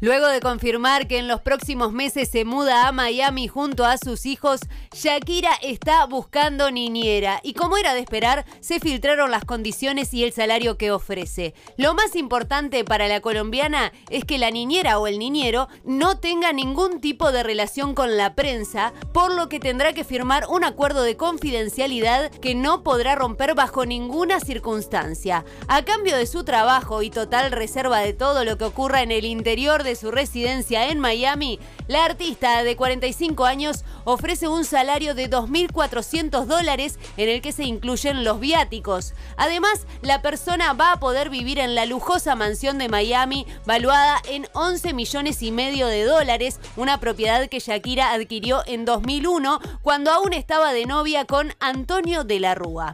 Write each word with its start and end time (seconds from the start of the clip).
Luego 0.00 0.26
de 0.26 0.40
confirmar 0.40 1.06
que 1.06 1.18
en 1.18 1.28
los 1.28 1.40
próximos 1.40 1.92
meses 1.92 2.28
se 2.28 2.44
muda 2.44 2.88
a 2.88 2.92
Miami 2.92 3.46
junto 3.46 3.84
a 3.84 3.96
sus 3.96 4.26
hijos, 4.26 4.60
Shakira 4.92 5.52
está 5.62 6.04
buscando 6.06 6.72
niñera 6.72 7.40
y 7.44 7.54
como 7.54 7.76
era 7.76 7.94
de 7.94 8.00
esperar, 8.00 8.44
se 8.60 8.80
filtraron 8.80 9.30
las 9.30 9.44
condiciones 9.44 10.12
y 10.12 10.24
el 10.24 10.32
salario 10.32 10.76
que 10.76 10.90
ofrece. 10.90 11.54
Lo 11.78 11.94
más 11.94 12.16
importante 12.16 12.84
para 12.84 13.06
la 13.06 13.20
colombiana 13.20 13.92
es 14.10 14.24
que 14.24 14.36
la 14.36 14.50
niñera 14.50 14.98
o 14.98 15.06
el 15.06 15.18
niñero 15.20 15.68
no 15.84 16.18
tenga 16.18 16.52
ningún 16.52 17.00
tipo 17.00 17.30
de 17.30 17.44
relación 17.44 17.94
con 17.94 18.16
la 18.16 18.34
prensa, 18.34 18.92
por 19.12 19.32
lo 19.32 19.48
que 19.48 19.60
tendrá 19.60 19.92
que 19.92 20.04
firmar 20.04 20.46
un 20.48 20.64
acuerdo 20.64 21.02
de 21.02 21.16
confidencialidad 21.16 22.32
que 22.32 22.56
no 22.56 22.82
podrá 22.82 23.14
romper 23.14 23.54
bajo 23.54 23.86
ninguna 23.86 24.40
circunstancia. 24.40 25.44
A 25.68 25.84
cambio 25.84 26.16
de 26.16 26.26
su 26.26 26.44
trabajo 26.44 27.02
y 27.02 27.10
total 27.10 27.52
reserva 27.52 28.00
de 28.00 28.12
todo 28.12 28.44
lo 28.44 28.58
que 28.58 28.64
ocurra 28.64 29.02
en 29.02 29.12
el 29.12 29.24
interior 29.24 29.84
de 29.84 29.93
su 29.96 30.10
residencia 30.10 30.88
en 30.88 30.98
Miami, 30.98 31.58
la 31.88 32.04
artista 32.04 32.62
de 32.62 32.76
45 32.76 33.44
años 33.44 33.84
ofrece 34.04 34.48
un 34.48 34.64
salario 34.64 35.14
de 35.14 35.30
2.400 35.30 36.44
dólares 36.46 36.98
en 37.16 37.28
el 37.28 37.42
que 37.42 37.52
se 37.52 37.64
incluyen 37.64 38.24
los 38.24 38.40
viáticos. 38.40 39.14
Además, 39.36 39.86
la 40.02 40.22
persona 40.22 40.72
va 40.72 40.92
a 40.92 41.00
poder 41.00 41.30
vivir 41.30 41.58
en 41.58 41.74
la 41.74 41.86
lujosa 41.86 42.34
mansión 42.34 42.78
de 42.78 42.88
Miami, 42.88 43.46
valuada 43.66 44.20
en 44.28 44.46
11 44.52 44.92
millones 44.92 45.42
y 45.42 45.50
medio 45.50 45.86
de 45.86 46.04
dólares, 46.04 46.60
una 46.76 47.00
propiedad 47.00 47.48
que 47.48 47.60
Shakira 47.60 48.12
adquirió 48.12 48.62
en 48.66 48.84
2001 48.84 49.60
cuando 49.82 50.10
aún 50.10 50.32
estaba 50.32 50.72
de 50.72 50.86
novia 50.86 51.24
con 51.24 51.52
Antonio 51.60 52.24
de 52.24 52.40
la 52.40 52.54
Rúa. 52.54 52.92